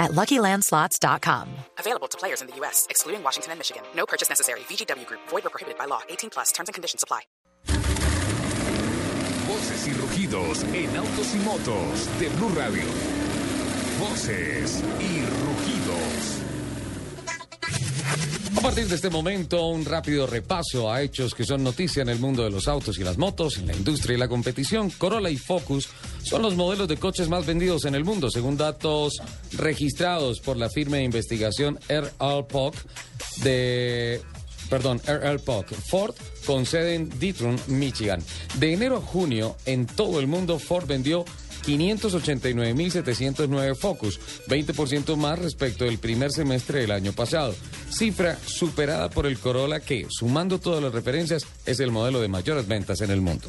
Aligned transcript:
at 0.00 0.12
LuckyLandSlots.com. 0.12 1.46
Available 1.78 2.08
to 2.08 2.18
players 2.18 2.40
in 2.40 2.48
the 2.48 2.56
U.S., 2.56 2.86
excluding 2.90 3.22
Washington 3.22 3.52
and 3.52 3.60
Michigan. 3.60 3.82
No 3.94 4.06
purchase 4.06 4.28
necessary. 4.28 4.60
VGW 4.60 5.06
Group. 5.06 5.20
Void 5.28 5.46
or 5.46 5.50
prohibited 5.50 5.78
by 5.78 5.84
law. 5.84 6.00
18 6.08 6.30
plus. 6.30 6.50
Terms 6.50 6.68
and 6.68 6.74
conditions 6.74 7.04
apply. 7.04 7.20
Voces 9.46 9.86
y 9.86 9.92
rugidos 9.92 10.62
en 10.64 10.96
autos 10.96 11.34
y 11.34 11.38
motos 11.38 12.20
de 12.20 12.28
Blue 12.30 12.50
Radio. 12.56 12.84
Voces 14.00 14.82
y 15.00 15.20
rugidos. 15.20 16.40
A 18.56 18.60
partir 18.62 18.88
de 18.88 18.94
este 18.94 19.10
momento, 19.10 19.66
un 19.68 19.84
rápido 19.84 20.26
repaso 20.26 20.92
a 20.92 21.02
hechos 21.02 21.34
que 21.34 21.44
son 21.44 21.64
noticia 21.64 22.02
en 22.02 22.08
el 22.08 22.18
mundo 22.18 22.44
de 22.44 22.50
los 22.50 22.68
autos 22.68 22.98
y 22.98 23.04
las 23.04 23.16
motos, 23.16 23.58
en 23.58 23.66
la 23.68 23.74
industria 23.74 24.16
y 24.16 24.18
la 24.18 24.28
competición. 24.28 24.90
Corolla 24.90 25.30
y 25.30 25.36
Focus 25.36 25.88
son 26.22 26.42
los 26.42 26.56
modelos 26.56 26.88
de 26.88 26.96
coches 26.96 27.28
más 27.28 27.46
vendidos 27.46 27.84
en 27.84 27.94
el 27.94 28.04
mundo, 28.04 28.30
según 28.30 28.56
datos 28.56 29.20
registrados 29.52 30.40
por 30.40 30.56
la 30.56 30.68
firma 30.68 30.98
de 30.98 31.04
investigación 31.04 31.78
RL 31.88 32.46
de 33.42 34.20
perdón, 34.68 35.00
RL 35.04 35.40
Ford, 35.40 36.14
con 36.46 36.64
sede 36.64 36.94
en 36.94 37.10
Detroit, 37.18 37.66
Michigan. 37.66 38.22
De 38.58 38.72
enero 38.72 38.98
a 38.98 39.00
junio, 39.00 39.56
en 39.66 39.86
todo 39.86 40.20
el 40.20 40.28
mundo, 40.28 40.60
Ford 40.60 40.86
vendió 40.86 41.24
589.709 41.66 43.76
Focus, 43.76 44.18
20% 44.48 45.16
más 45.16 45.38
respecto 45.38 45.84
del 45.84 45.98
primer 45.98 46.32
semestre 46.32 46.80
del 46.80 46.92
año 46.92 47.12
pasado. 47.12 47.54
Cifra 47.90 48.38
superada 48.46 49.10
por 49.10 49.26
el 49.26 49.38
Corolla 49.38 49.80
que, 49.80 50.06
sumando 50.08 50.58
todas 50.58 50.82
las 50.82 50.92
referencias, 50.92 51.46
es 51.66 51.80
el 51.80 51.90
modelo 51.90 52.20
de 52.20 52.28
mayores 52.28 52.66
ventas 52.66 53.02
en 53.02 53.10
el 53.10 53.20
mundo. 53.20 53.48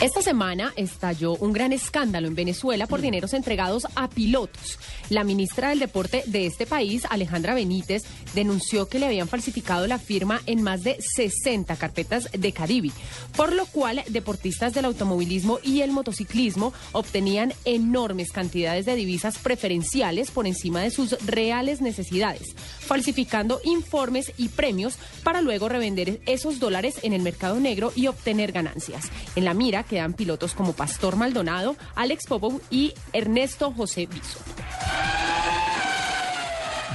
Esta 0.00 0.22
semana 0.22 0.72
estalló 0.76 1.34
un 1.34 1.52
gran 1.52 1.74
escándalo 1.74 2.26
en 2.26 2.34
Venezuela 2.34 2.86
por 2.86 3.02
dineros 3.02 3.34
entregados 3.34 3.86
a 3.96 4.08
pilotos. 4.08 4.78
La 5.10 5.24
ministra 5.24 5.70
del 5.70 5.80
Deporte 5.80 6.22
de 6.26 6.46
este 6.46 6.66
país, 6.66 7.02
Alejandra 7.10 7.52
Benítez, 7.54 8.04
denunció 8.32 8.88
que 8.88 9.00
le 9.00 9.06
habían 9.06 9.26
falsificado 9.26 9.88
la 9.88 9.98
firma 9.98 10.40
en 10.46 10.62
más 10.62 10.84
de 10.84 10.98
60 11.16 11.74
carpetas 11.74 12.28
de 12.32 12.52
Caribe, 12.52 12.92
por 13.36 13.52
lo 13.52 13.66
cual 13.66 14.04
deportistas 14.08 14.72
del 14.72 14.84
automovilismo 14.84 15.58
y 15.64 15.80
el 15.80 15.90
motociclismo 15.90 16.72
obtenían 16.92 17.52
enormes 17.64 18.30
cantidades 18.30 18.86
de 18.86 18.94
divisas 18.94 19.38
preferenciales 19.38 20.30
por 20.30 20.46
encima 20.46 20.80
de 20.80 20.92
sus 20.92 21.10
reales 21.26 21.80
necesidades, 21.80 22.54
falsificando 22.78 23.60
informes 23.64 24.32
y 24.36 24.48
premios 24.48 24.96
para 25.24 25.40
luego 25.40 25.68
revender 25.68 26.20
esos 26.26 26.60
dólares 26.60 27.00
en 27.02 27.14
el 27.14 27.22
mercado 27.22 27.58
negro 27.58 27.92
y 27.96 28.06
obtener 28.06 28.52
ganancias. 28.52 29.10
En 29.34 29.44
la 29.44 29.54
mira 29.54 29.82
quedan 29.82 30.12
pilotos 30.12 30.54
como 30.54 30.72
Pastor 30.72 31.16
Maldonado, 31.16 31.74
Alex 31.96 32.26
Popov 32.28 32.60
y 32.70 32.94
Ernesto 33.12 33.72
José 33.72 34.06
Biso. 34.06 34.38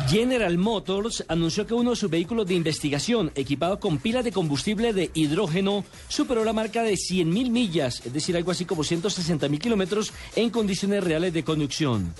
General 0.07 0.55
Motors 0.59 1.25
anunció 1.27 1.65
que 1.65 1.73
uno 1.73 1.89
de 1.89 1.95
sus 1.95 2.11
vehículos 2.11 2.45
de 2.45 2.53
investigación, 2.53 3.31
equipado 3.33 3.79
con 3.79 3.97
pilas 3.97 4.23
de 4.23 4.31
combustible 4.31 4.93
de 4.93 5.09
hidrógeno, 5.15 5.83
superó 6.07 6.45
la 6.45 6.53
marca 6.53 6.83
de 6.83 6.93
100.000 6.93 7.49
millas, 7.49 8.05
es 8.05 8.13
decir, 8.13 8.37
algo 8.37 8.51
así 8.51 8.65
como 8.65 8.83
160.000 8.83 9.57
kilómetros 9.57 10.13
en 10.35 10.51
condiciones 10.51 11.03
reales 11.03 11.33
de 11.33 11.43
conducción. 11.43 12.13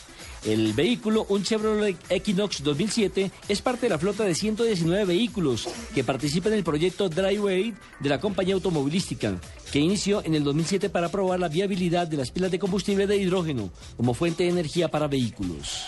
El 0.43 0.73
vehículo, 0.73 1.27
un 1.29 1.43
Chevrolet 1.43 1.95
Equinox 2.09 2.63
2007, 2.63 3.31
es 3.47 3.61
parte 3.61 3.85
de 3.85 3.89
la 3.91 3.99
flota 3.99 4.23
de 4.23 4.33
119 4.33 5.05
vehículos 5.05 5.67
que 5.93 6.03
participan 6.03 6.53
en 6.53 6.59
el 6.59 6.63
proyecto 6.63 7.07
Driveway 7.07 7.73
de 7.99 8.09
la 8.09 8.19
compañía 8.19 8.55
automovilística, 8.55 9.39
que 9.71 9.79
inició 9.79 10.23
en 10.25 10.33
el 10.33 10.43
2007 10.43 10.89
para 10.89 11.09
probar 11.09 11.39
la 11.39 11.49
viabilidad 11.49 12.07
de 12.07 12.17
las 12.17 12.31
pilas 12.31 12.51
de 12.51 12.59
combustible 12.59 13.05
de 13.05 13.17
hidrógeno 13.17 13.69
como 13.95 14.15
fuente 14.15 14.43
de 14.43 14.49
energía 14.49 14.89
para 14.89 15.07
vehículos. 15.07 15.85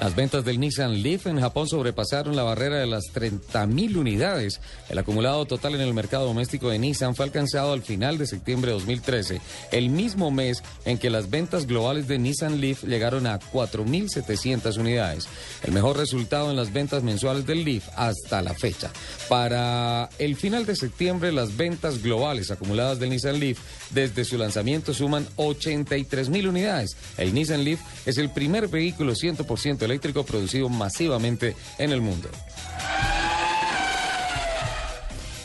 Las 0.00 0.16
ventas 0.16 0.44
del 0.44 0.60
Nissan 0.60 1.02
Leaf 1.02 1.26
en 1.26 1.40
Japón 1.40 1.68
sobrepasaron 1.68 2.36
la 2.36 2.42
barrera 2.42 2.76
de 2.76 2.86
las 2.86 3.04
30.000 3.14 3.96
unidades. 3.96 4.60
El 4.90 4.98
acumulado 4.98 5.46
total 5.46 5.76
en 5.76 5.80
el 5.80 5.94
mercado 5.94 6.26
doméstico 6.26 6.68
de 6.68 6.78
Nissan 6.78 7.14
fue 7.14 7.24
alcanzado 7.24 7.72
al 7.72 7.82
final 7.82 8.18
de 8.18 8.26
septiembre 8.26 8.70
de 8.70 8.78
2013, 8.78 9.40
el 9.72 9.88
mismo 9.88 10.30
mes 10.30 10.62
en 10.84 10.98
que 10.98 11.10
las 11.10 11.30
ventas 11.30 11.66
globales 11.66 12.08
de 12.08 12.18
Nissan 12.18 12.60
Leaf 12.60 12.84
llegaron 12.84 13.26
a 13.26 13.38
4.700 13.38 14.76
unidades. 14.78 15.26
El 15.62 15.72
mejor 15.72 15.96
resultado 15.96 16.50
en 16.50 16.56
las 16.56 16.72
ventas 16.72 17.02
mensuales 17.02 17.46
del 17.46 17.64
Leaf 17.64 17.88
hasta 17.96 18.42
la 18.42 18.52
fecha. 18.52 18.90
Para 19.28 20.10
el 20.18 20.36
final 20.36 20.66
de 20.66 20.76
septiembre, 20.76 21.32
las 21.32 21.56
ventas 21.56 22.02
globales 22.02 22.50
acumuladas 22.50 22.98
del 22.98 23.10
Nissan 23.10 23.38
Leaf 23.38 23.58
desde 23.90 24.24
su 24.24 24.36
lanzamiento 24.36 24.92
suman 24.92 25.26
83.000 25.36 26.48
unidades. 26.48 26.96
El 27.16 27.32
Nissan 27.32 27.64
Leaf 27.64 27.80
es 28.06 28.18
el 28.18 28.30
primer 28.30 28.68
vehículo 28.68 29.14
100% 29.14 29.83
eléctrico 29.84 30.24
producido 30.24 30.68
masivamente 30.68 31.56
en 31.78 31.90
el 31.90 32.00
mundo. 32.00 32.28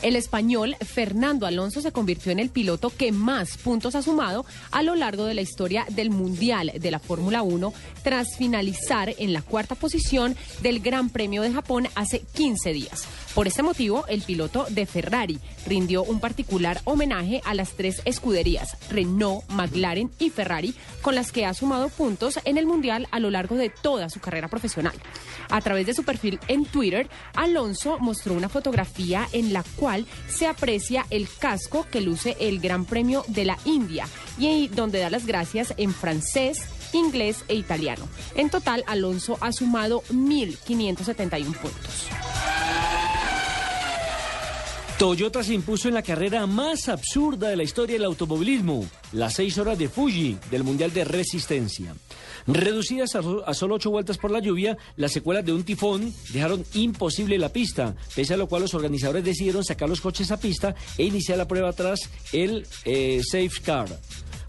El 0.02 0.16
español 0.16 0.78
Fernando 0.80 1.46
Alonso 1.46 1.82
se 1.82 1.92
convirtió 1.92 2.32
en 2.32 2.40
el 2.40 2.50
piloto 2.50 2.90
que 2.90 3.12
más 3.12 3.58
puntos 3.58 3.96
ha 3.96 4.02
sumado 4.02 4.46
a 4.72 4.82
lo 4.82 4.96
largo 4.96 5.26
de 5.26 5.34
la 5.34 5.42
historia 5.42 5.86
del 5.90 6.10
Mundial 6.10 6.72
de 6.80 6.92
la 6.92 7.00
Fórmula 7.00 7.42
1 7.42 7.74
tras 8.02 8.38
finalizar 8.38 9.14
en 9.18 9.34
la 9.34 9.42
cuarta 9.42 9.76
posición 9.76 10.38
del 10.62 10.80
Gran 10.80 11.10
Premio 11.10 11.42
de 11.42 11.52
Japón 11.52 11.90
hace 11.96 12.22
15 12.22 12.72
días. 12.72 13.04
Por 13.36 13.48
este 13.48 13.62
motivo, 13.62 14.06
el 14.08 14.22
piloto 14.22 14.66
de 14.70 14.86
Ferrari 14.86 15.40
rindió 15.68 16.04
un 16.04 16.22
particular 16.22 16.82
homenaje 16.86 17.42
a 17.44 17.54
las 17.54 17.74
tres 17.74 18.02
escuderías, 18.06 18.78
Renault, 18.90 19.48
McLaren 19.50 20.12
y 20.18 20.30
Ferrari, 20.30 20.74
con 21.02 21.14
las 21.14 21.32
que 21.34 21.46
ha 21.46 21.54
sumado 21.54 21.90
puntos 21.90 22.40
en 22.46 22.58
el 22.58 22.66
Mundial 22.66 23.08
a 23.12 23.20
lo 23.20 23.30
largo 23.30 23.56
de 23.56 23.70
toda 23.70 24.10
su 24.10 24.22
carrera 24.22 24.48
profesional. 24.48 24.96
A 25.50 25.62
través 25.62 25.86
de 25.86 25.94
su 25.94 26.04
perfil 26.04 26.40
en 26.48 26.66
Twitter, 26.66 27.10
Alonso 27.36 28.00
mostró 28.00 28.34
una 28.34 28.50
fotografía 28.50 29.28
en 29.34 29.52
la 29.52 29.64
cual 29.76 29.89
se 30.28 30.48
aprecia 30.48 31.06
el 31.10 31.28
casco 31.40 31.86
que 31.92 32.02
luce 32.02 32.38
el 32.40 32.60
Gran 32.60 32.86
Premio 32.86 33.24
de 33.28 33.46
la 33.46 33.58
India 33.66 34.08
y 34.38 34.68
donde 34.68 35.00
da 35.00 35.10
las 35.10 35.26
gracias 35.26 35.74
en 35.78 35.94
francés, 35.94 36.60
inglés 36.94 37.44
e 37.48 37.56
italiano. 37.56 38.08
En 38.36 38.50
total, 38.50 38.84
Alonso 38.88 39.38
ha 39.42 39.52
sumado 39.52 40.02
1.571 40.12 41.56
puntos. 41.58 42.29
Toyota 45.00 45.42
se 45.46 45.54
impuso 45.54 45.88
en 45.88 45.94
la 45.94 46.04
carrera 46.04 46.46
más 46.46 46.90
absurda 46.90 47.48
de 47.48 47.56
la 47.56 47.64
historia 47.64 47.94
del 47.94 48.04
automovilismo, 48.04 48.86
las 49.14 49.36
seis 49.36 49.58
horas 49.58 49.80
de 49.80 49.88
Fuji 49.88 50.38
del 50.52 50.66
Mundial 50.66 50.92
de 50.92 51.06
Resistencia. 51.06 51.96
Reducidas 52.46 53.16
a, 53.16 53.54
solo 53.54 53.76
ocho 53.76 53.92
vueltas 53.92 54.18
por 54.18 54.30
la 54.30 54.42
lluvia, 54.42 54.78
las 54.98 55.14
secuelas 55.14 55.46
de 55.46 55.54
un 55.54 55.64
tifón 55.64 56.14
dejaron 56.34 56.66
imposible 56.74 57.38
la 57.38 57.48
pista, 57.48 57.96
pese 58.14 58.34
a 58.34 58.38
lo 58.38 58.48
cual 58.48 58.64
los 58.64 58.74
organizadores 58.74 59.24
decidieron 59.24 59.64
sacar 59.64 59.88
los 59.88 60.02
coches 60.02 60.32
a 60.32 60.38
pista 60.38 60.76
e 60.98 61.06
iniciar 61.06 61.38
la 61.38 61.48
prueba 61.48 61.72
tras 61.72 62.10
el 62.34 62.68
eh, 62.84 63.22
Safe 63.24 63.62
Car. 63.64 63.88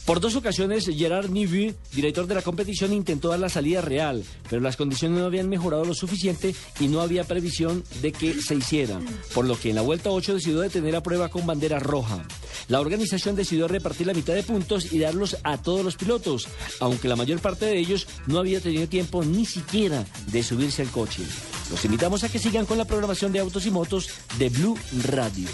Por 0.04 0.20
dos 0.20 0.34
ocasiones, 0.34 0.86
Gerard 0.86 1.30
Nivy, 1.30 1.74
director 1.92 2.26
de 2.26 2.34
la 2.34 2.42
competición, 2.42 2.92
intentó 2.92 3.28
dar 3.28 3.38
la 3.38 3.48
salida 3.48 3.80
real, 3.80 4.24
pero 4.48 4.60
las 4.60 4.76
condiciones 4.76 5.18
no 5.18 5.26
habían 5.26 5.48
mejorado 5.48 5.84
lo 5.84 5.94
suficiente 5.94 6.54
y 6.80 6.88
no 6.88 7.00
había 7.00 7.24
previsión 7.24 7.84
de 8.02 8.10
que 8.10 8.40
se 8.42 8.56
hiciera, 8.56 9.00
por 9.34 9.44
lo 9.46 9.58
que 9.58 9.70
en 9.70 9.76
la 9.76 9.82
vuelta 9.82 10.10
8 10.10 10.34
decidió 10.34 10.60
detener 10.60 10.94
la 10.94 11.02
prueba 11.02 11.28
con 11.28 11.46
bandera 11.46 11.78
roja. 11.78 12.24
La 12.68 12.80
organización 12.80 13.36
decidió 13.36 13.68
repartir 13.68 14.06
la 14.06 14.14
mitad 14.14 14.34
de 14.34 14.42
puntos 14.42 14.92
y 14.92 14.98
darlos 14.98 15.36
a 15.44 15.58
todos 15.58 15.84
los 15.84 15.96
pilotos, 15.96 16.48
aunque 16.80 17.08
la 17.08 17.16
mayor 17.16 17.40
parte 17.40 17.66
de 17.66 17.78
ellos 17.78 18.06
no 18.26 18.38
había 18.38 18.60
tenido 18.60 18.88
tiempo 18.88 19.24
ni 19.24 19.44
siquiera 19.44 20.04
de 20.26 20.42
subirse 20.42 20.82
al 20.82 20.90
coche. 20.90 21.22
Los 21.70 21.84
invitamos 21.84 22.24
a 22.24 22.28
que 22.28 22.38
sigan 22.38 22.66
con 22.66 22.78
la 22.78 22.84
programación 22.84 23.32
de 23.32 23.40
autos 23.40 23.66
y 23.66 23.70
motos 23.70 24.08
de 24.38 24.48
Blue 24.48 24.76
Radio. 25.04 25.48